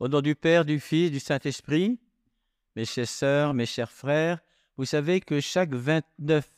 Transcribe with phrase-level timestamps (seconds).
[0.00, 2.00] Au nom du Père, du Fils, du Saint-Esprit,
[2.74, 4.40] mes chères sœurs, mes chers frères,
[4.76, 6.48] vous savez que chaque 29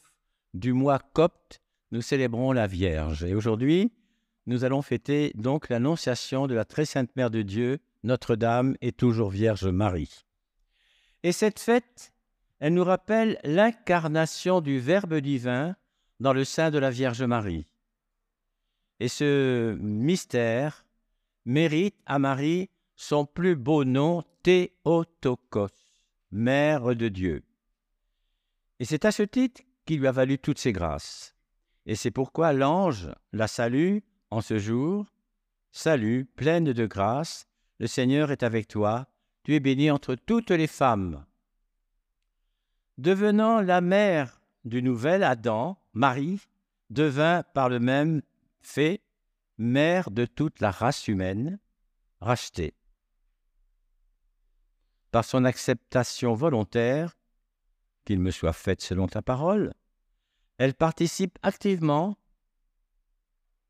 [0.55, 1.61] du mois copte,
[1.91, 3.25] nous célébrons la Vierge.
[3.25, 3.93] Et aujourd'hui,
[4.46, 9.29] nous allons fêter donc l'annonciation de la très sainte Mère de Dieu, Notre-Dame et toujours
[9.29, 10.25] Vierge Marie.
[11.23, 12.15] Et cette fête,
[12.59, 15.77] elle nous rappelle l'incarnation du Verbe divin
[16.21, 17.66] dans le sein de la Vierge Marie.
[18.98, 20.87] Et ce mystère
[21.45, 25.69] mérite à Marie son plus beau nom, Théotokos,
[26.30, 27.45] Mère de Dieu.
[28.80, 31.35] Et c'est à ce titre qu'il lui a valu toutes ses grâces.
[31.85, 33.98] Et c'est pourquoi l'ange la salue
[34.30, 35.07] en ce jour.
[35.71, 37.47] Salut, pleine de grâce,
[37.79, 39.07] le Seigneur est avec toi,
[39.45, 41.24] tu es bénie entre toutes les femmes.
[42.99, 46.41] Devenant la mère du nouvel Adam, Marie
[46.91, 48.23] devint par le même
[48.60, 49.02] fait
[49.59, 51.59] mère de toute la race humaine,
[52.21, 52.74] rachetée.
[55.16, 57.16] Par son acceptation volontaire,
[58.04, 59.73] qu'il me soit fait selon ta parole,
[60.59, 62.18] elle participe activement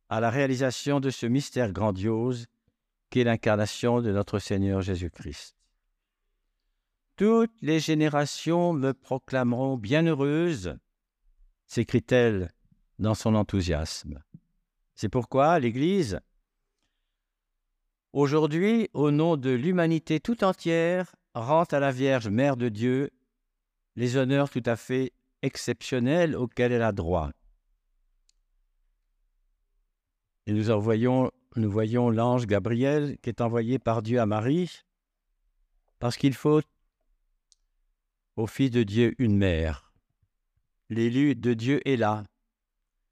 [0.08, 2.46] à la réalisation de ce mystère grandiose
[3.10, 5.54] qu'est l'incarnation de notre Seigneur Jésus-Christ.
[7.14, 10.76] Toutes les générations me proclameront bienheureuse,
[11.68, 12.50] s'écrit-elle
[12.98, 14.20] dans son enthousiasme.
[14.96, 16.18] C'est pourquoi l'Église,
[18.12, 23.10] aujourd'hui, au nom de l'humanité tout entière, rend à la Vierge Mère de Dieu
[23.94, 25.12] les honneurs tout à fait
[25.42, 27.30] exceptionnels auxquels elle a droit.
[30.46, 34.80] Et nous voyons, nous voyons l'ange Gabriel qui est envoyé par Dieu à Marie,
[35.98, 36.62] parce qu'il faut
[38.36, 39.92] au Fils de Dieu une mère.
[40.88, 42.24] L'élu de Dieu est là.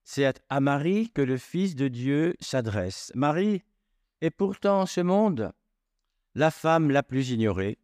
[0.05, 3.11] C'est à Marie que le Fils de Dieu s'adresse.
[3.15, 3.63] Marie
[4.21, 5.53] est pourtant en ce monde
[6.35, 7.79] la femme la plus ignorée,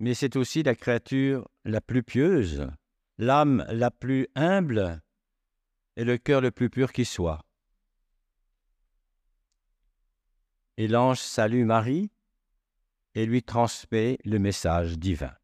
[0.00, 2.66] mais c'est aussi la créature la plus pieuse,
[3.18, 5.02] l'âme la plus humble
[5.96, 7.44] et le cœur le plus pur qui soit.
[10.78, 12.10] Et l'ange salue Marie
[13.14, 15.34] et lui transmet le message divin.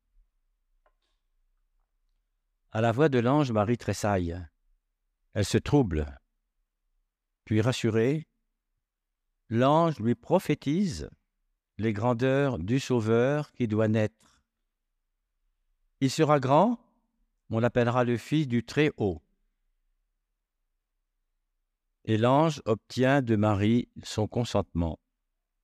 [2.72, 4.38] À la voix de l'ange, Marie tressaille.
[5.34, 6.19] Elle se trouble.
[7.44, 8.26] Puis rassurée,
[9.50, 11.10] l'ange lui prophétise
[11.76, 14.35] les grandeurs du Sauveur qui doit naître.
[16.00, 16.78] Il sera grand,
[17.50, 19.22] on l'appellera le Fils du Très-Haut.
[22.04, 25.00] Et l'ange obtient de Marie son consentement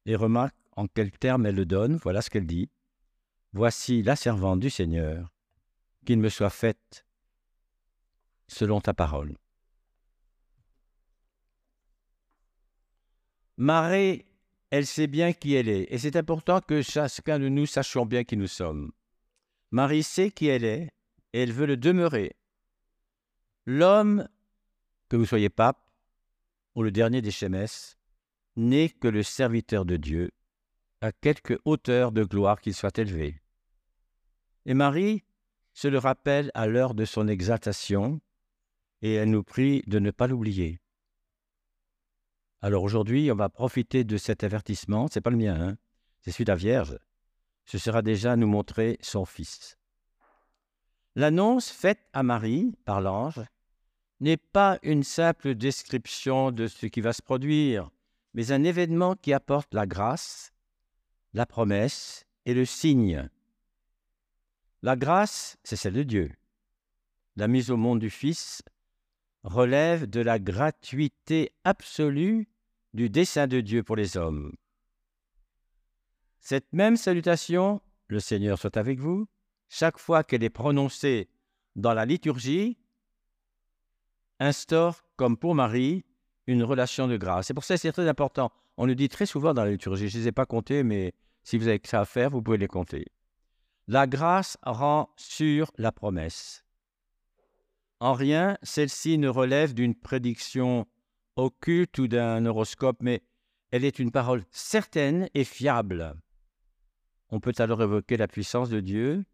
[0.06, 1.96] et remarque en quels termes elle le donne.
[1.96, 2.70] Voilà ce qu'elle dit.
[3.52, 5.30] Voici la servante du Seigneur,
[6.06, 7.04] qu'il me soit faite
[8.48, 9.36] selon ta parole.
[13.58, 14.24] Marie,
[14.70, 18.24] elle sait bien qui elle est, et c'est important que chacun de nous sachions bien
[18.24, 18.90] qui nous sommes.
[19.72, 20.90] Marie sait qui elle est,
[21.32, 22.36] et elle veut le demeurer.
[23.64, 24.28] L'homme,
[25.08, 25.90] que vous soyez pape,
[26.74, 27.96] ou le dernier des Chémès,
[28.54, 30.30] n'est que le serviteur de Dieu,
[31.00, 33.40] à quelque hauteur de gloire qu'il soit élevé.
[34.66, 35.24] Et Marie
[35.72, 38.20] se le rappelle à l'heure de son exaltation,
[39.00, 40.80] et elle nous prie de ne pas l'oublier.
[42.60, 45.76] Alors aujourd'hui, on va profiter de cet avertissement, c'est pas le mien, hein
[46.20, 46.98] c'est celui de la Vierge.
[47.64, 49.78] Ce sera déjà nous montrer son Fils.
[51.14, 53.40] L'annonce faite à Marie par l'ange
[54.20, 57.90] n'est pas une simple description de ce qui va se produire,
[58.34, 60.52] mais un événement qui apporte la grâce,
[61.34, 63.28] la promesse et le signe.
[64.82, 66.30] La grâce, c'est celle de Dieu.
[67.36, 68.62] La mise au monde du Fils
[69.42, 72.48] relève de la gratuité absolue
[72.94, 74.52] du dessein de Dieu pour les hommes.
[76.42, 79.28] Cette même salutation, le Seigneur soit avec vous,
[79.68, 81.30] chaque fois qu'elle est prononcée
[81.76, 82.76] dans la liturgie,
[84.40, 86.04] instaure, comme pour Marie,
[86.48, 87.46] une relation de grâce.
[87.46, 88.50] C'est pour ça c'est très important.
[88.76, 90.08] On le dit très souvent dans la liturgie.
[90.08, 92.42] Je ne les ai pas comptés, mais si vous avez que ça à faire, vous
[92.42, 93.06] pouvez les compter.
[93.86, 96.64] La grâce rend sur la promesse.
[98.00, 100.88] En rien, celle-ci ne relève d'une prédiction
[101.36, 103.22] occulte ou d'un horoscope, mais
[103.70, 106.16] elle est une parole certaine et fiable.
[107.32, 109.24] On peut alors évoquer la puissance de Dieu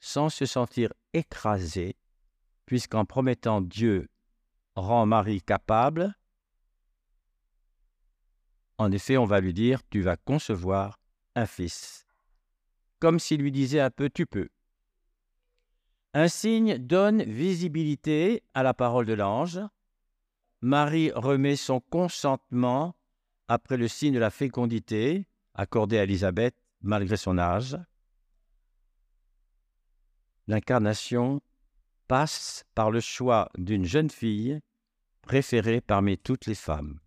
[0.00, 1.96] sans se sentir écrasé,
[2.64, 4.08] puisqu'en promettant Dieu
[4.74, 6.14] rend Marie capable,
[8.78, 10.98] en effet, on va lui dire, tu vas concevoir
[11.34, 12.06] un fils.
[12.98, 14.48] Comme s'il lui disait un peu, tu peux.
[16.14, 19.60] Un signe donne visibilité à la parole de l'ange.
[20.62, 22.96] Marie remet son consentement
[23.48, 26.56] après le signe de la fécondité, accordée à Élisabeth
[26.86, 27.76] malgré son âge.
[30.46, 31.42] L'incarnation
[32.08, 34.60] passe par le choix d'une jeune fille
[35.22, 37.00] préférée parmi toutes les femmes.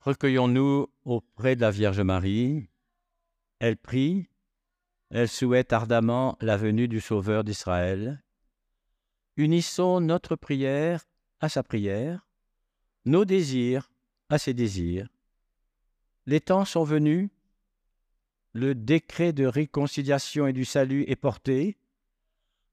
[0.00, 2.68] Recueillons-nous auprès de la Vierge Marie.
[3.58, 4.30] Elle prie,
[5.10, 8.24] elle souhaite ardemment la venue du Sauveur d'Israël.
[9.36, 11.04] Unissons notre prière
[11.40, 12.26] à sa prière,
[13.04, 13.90] nos désirs
[14.28, 15.08] à ses désirs.
[16.26, 17.30] Les temps sont venus,
[18.52, 21.78] le décret de réconciliation et du salut est porté.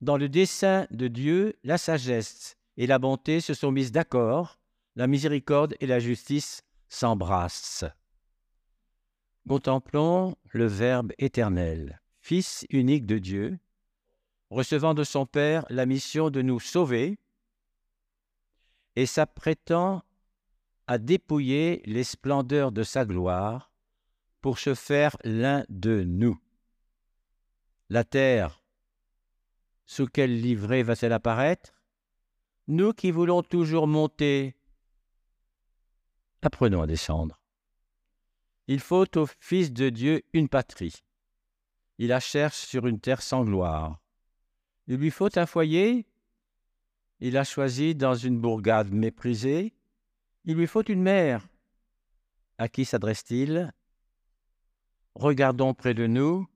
[0.01, 4.59] Dans le dessein de Dieu, la sagesse et la bonté se sont mises d'accord,
[4.95, 7.85] la miséricorde et la justice s'embrassent.
[9.47, 13.59] Contemplons le Verbe éternel, Fils unique de Dieu,
[14.49, 17.17] recevant de son Père la mission de nous sauver
[18.97, 20.03] et s'apprêtant
[20.87, 23.71] à dépouiller les splendeurs de sa gloire
[24.41, 26.41] pour se faire l'un de nous.
[27.89, 28.63] La terre,
[29.85, 31.75] sous quelle livrée va-t-elle apparaître?
[32.67, 34.55] Nous qui voulons toujours monter,
[36.41, 37.39] apprenons à descendre.
[38.65, 41.03] Il faut au Fils de Dieu une patrie.
[41.99, 44.01] Il la cherche sur une terre sans gloire.
[44.87, 46.07] Il lui faut un foyer.
[47.19, 49.73] Il a choisi dans une bourgade méprisée.
[50.45, 51.47] Il lui faut une mère.
[52.57, 53.73] À qui s'adresse-t-il?
[55.15, 56.47] Regardons près de nous.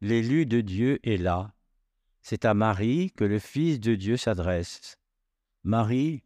[0.00, 1.54] L'élu de Dieu est là.
[2.22, 4.96] C'est à Marie que le Fils de Dieu s'adresse.
[5.62, 6.24] Marie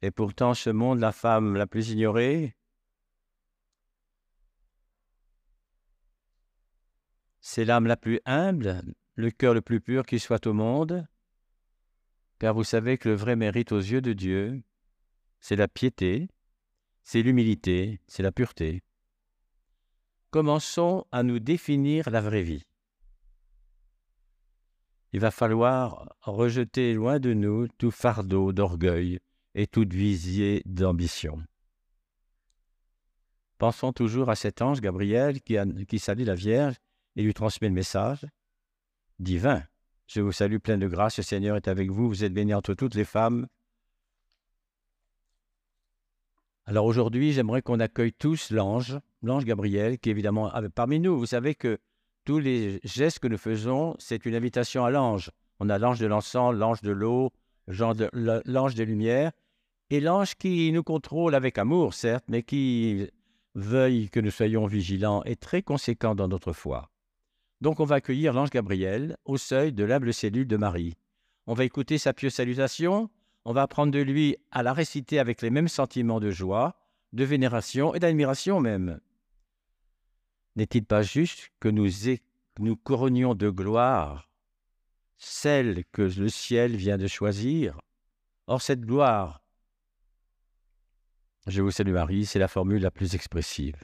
[0.00, 2.56] est pourtant ce monde la femme la plus ignorée?
[7.40, 8.82] C'est l'âme la plus humble,
[9.14, 11.06] le cœur le plus pur qui soit au monde,
[12.40, 14.60] car vous savez que le vrai mérite aux yeux de Dieu,
[15.38, 16.28] c'est la piété,
[17.04, 18.82] c'est l'humilité, c'est la pureté
[20.30, 22.64] commençons à nous définir la vraie vie.
[25.12, 29.18] Il va falloir rejeter loin de nous tout fardeau d'orgueil
[29.54, 31.42] et toute visier d'ambition.
[33.58, 35.56] Pensons toujours à cet ange Gabriel qui,
[35.88, 36.76] qui salue la Vierge
[37.16, 38.24] et lui transmet le message
[39.18, 39.64] divin.
[40.12, 42.74] Je vous salue plein de grâce, le Seigneur est avec vous, vous êtes bénie entre
[42.74, 43.46] toutes les femmes,
[46.70, 51.18] Alors aujourd'hui, j'aimerais qu'on accueille tous l'ange, l'ange Gabriel, qui est évidemment parmi nous.
[51.18, 51.78] Vous savez que
[52.24, 55.32] tous les gestes que nous faisons, c'est une invitation à l'ange.
[55.58, 57.32] On a l'ange de l'encens, l'ange de l'eau,
[57.66, 59.32] l'ange des lumières,
[59.90, 63.08] et l'ange qui nous contrôle avec amour, certes, mais qui
[63.56, 66.88] veuille que nous soyons vigilants et très conséquents dans notre foi.
[67.60, 70.96] Donc on va accueillir l'ange Gabriel au seuil de l'humble cellule de Marie.
[71.46, 73.10] On va écouter sa pieuse salutation,
[73.44, 76.76] on va apprendre de lui à la réciter avec les mêmes sentiments de joie,
[77.12, 79.00] de vénération et d'admiration même.
[80.56, 81.88] N'est-il pas juste que nous,
[82.58, 84.28] nous couronnions de gloire
[85.16, 87.78] celle que le ciel vient de choisir?
[88.46, 89.42] Or cette gloire,
[91.46, 93.76] je vous salue Marie, c'est la formule la plus expressive.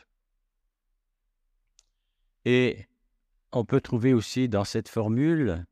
[2.44, 2.87] Et
[3.56, 5.66] on peut trouver aussi dans cette formule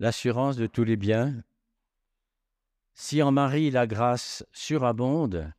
[0.00, 1.42] l'assurance de tous les biens
[2.94, 5.52] si en Marie la grâce surabonde,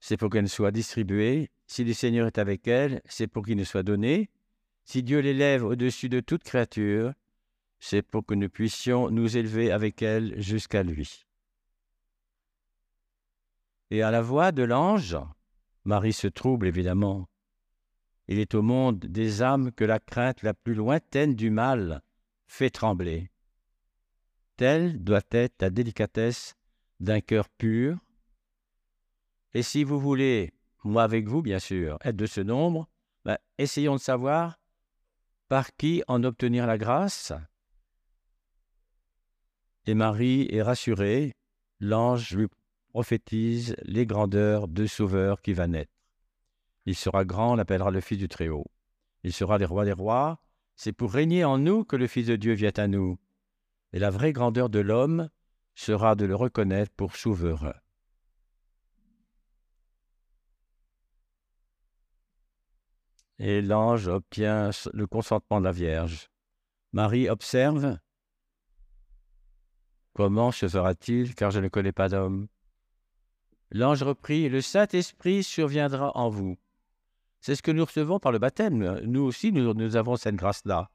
[0.00, 1.50] c'est pour qu'elle soit distribuée.
[1.66, 4.28] Si le Seigneur est avec elle, c'est pour qu'il nous soit donné.
[4.84, 7.14] Si Dieu l'élève au-dessus de toute créature,
[7.78, 11.24] c'est pour que nous puissions nous élever avec elle jusqu'à lui.
[13.90, 15.16] Et à la voix de l'ange,
[15.84, 17.28] Marie se trouble évidemment.
[18.32, 22.00] Il est au monde des âmes que la crainte la plus lointaine du mal
[22.46, 23.30] fait trembler.
[24.56, 26.54] Telle doit être la délicatesse
[26.98, 27.98] d'un cœur pur.
[29.52, 32.88] Et si vous voulez, moi avec vous bien sûr, être de ce nombre,
[33.26, 34.58] ben, essayons de savoir
[35.48, 37.34] par qui en obtenir la grâce.
[39.84, 41.34] Et Marie est rassurée,
[41.80, 42.46] l'ange lui
[42.88, 45.92] prophétise les grandeurs de Sauveur qui va naître.
[46.84, 48.70] Il sera grand, on l'appellera le Fils du Très-Haut.
[49.22, 50.40] Il sera le roi des rois.
[50.74, 53.18] C'est pour régner en nous que le Fils de Dieu vient à nous.
[53.92, 55.28] Et la vraie grandeur de l'homme
[55.74, 57.74] sera de le reconnaître pour souverain.
[63.38, 66.30] Et l'ange obtient le consentement de la Vierge.
[66.92, 67.98] Marie observe.
[70.14, 72.48] Comment se fera-t-il, car je ne connais pas d'homme?
[73.70, 76.58] L'ange reprit, Le Saint-Esprit surviendra en vous.
[77.42, 79.00] C'est ce que nous recevons par le baptême.
[79.00, 80.90] Nous aussi, nous, avons cette grâce-là.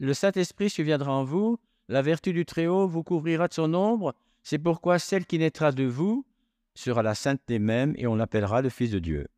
[0.00, 4.14] Le Saint-Esprit surviendra en vous, La vertu du Très-Haut vous couvrira de son ombre.
[4.42, 6.26] C'est pourquoi celle qui naîtra de vous
[6.74, 9.28] sera la sainteté même, et on l'appellera le Fils de Dieu.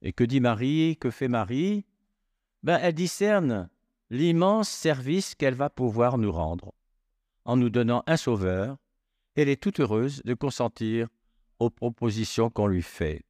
[0.00, 1.84] Et que dit Marie Que fait Marie?
[2.62, 3.68] Ben, Elle discerne
[4.10, 6.72] l'immense service qu'elle va pouvoir nous rendre
[7.44, 8.76] en nous donnant un sauveur.
[9.34, 11.08] Elle est toute heureuse de consentir
[11.58, 13.24] aux propositions qu'on lui fait.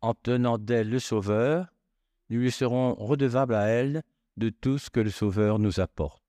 [0.00, 1.72] En tenant d'elle le sauveur,
[2.28, 4.02] nous lui serons redevables à elle
[4.36, 6.22] de tout ce que le Sauveur nous apporte.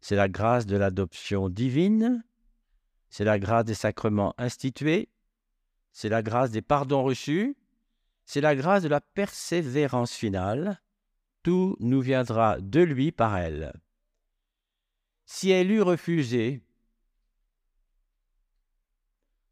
[0.00, 2.22] C'est la grâce de l'adoption divine,
[3.08, 5.08] c'est la grâce des sacrements institués,
[5.92, 7.56] c'est la grâce des pardons reçus,
[8.24, 10.80] c'est la grâce de la persévérance finale.
[11.42, 13.72] Tout nous viendra de lui par elle.
[15.24, 16.62] Si elle eût refusé,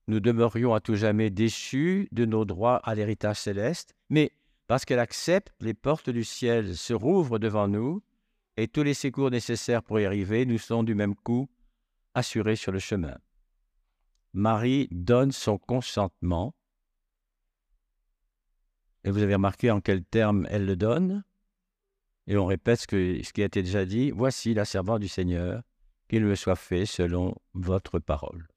[0.08, 4.32] nous demeurions à tout jamais déchus de nos droits à l'héritage céleste, mais
[4.66, 8.02] parce qu'elle accepte, les portes du ciel se rouvrent devant nous,
[8.56, 11.48] et tous les secours nécessaires pour y arriver nous sont du même coup
[12.14, 13.16] assurés sur le chemin.
[14.32, 16.54] Marie donne son consentement.
[19.04, 21.24] Et vous avez remarqué en quels termes elle le donne?
[22.26, 22.86] Et on répète ce,
[23.22, 24.10] ce qui a été déjà dit.
[24.10, 25.62] Voici la servante du Seigneur,
[26.08, 28.48] qu'il me soit fait selon votre parole.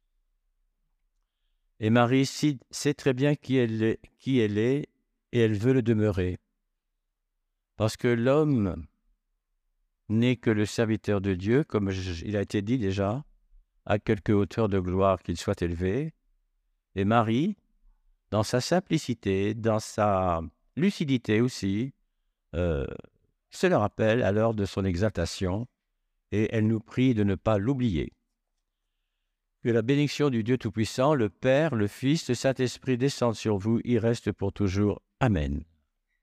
[1.80, 3.84] Et Marie sait très bien qui elle
[4.58, 4.90] est,
[5.32, 6.38] et elle veut le demeurer.
[7.78, 8.86] Parce que l'homme
[10.10, 11.92] n'est que le serviteur de Dieu, comme
[12.26, 13.24] il a été dit déjà,
[13.86, 16.14] à quelque hauteur de gloire qu'il soit élevé.
[16.96, 17.56] Et Marie,
[18.32, 20.42] dans sa simplicité, dans sa
[20.76, 21.94] lucidité aussi,
[22.56, 22.86] euh,
[23.52, 25.68] se le rappelle à l'heure de son exaltation,
[26.32, 28.12] et elle nous prie de ne pas l'oublier.
[29.62, 33.82] Que la bénédiction du Dieu Tout-Puissant, le Père, le Fils, le Saint-Esprit descende sur vous,
[33.84, 35.02] y reste pour toujours.
[35.20, 35.66] Amen.